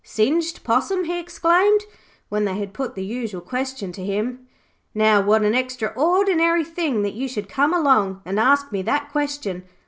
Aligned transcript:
'Singed 0.03 0.63
possum,' 0.63 1.03
he 1.03 1.19
exclaimed, 1.19 1.81
when 2.27 2.43
they 2.43 2.57
had 2.57 2.73
put 2.73 2.95
the 2.95 3.05
usual 3.05 3.39
question 3.39 3.91
to 3.91 4.03
him. 4.03 4.47
'Now, 4.95 5.21
what 5.21 5.43
an 5.43 5.53
extraordinary 5.53 6.63
thing 6.63 7.03
that 7.03 7.13
you 7.13 7.27
should 7.27 7.47
come 7.47 7.71
along 7.71 8.23
and 8.25 8.39
ask 8.39 8.71
me 8.71 8.81
that 8.81 9.11
question. 9.11 9.61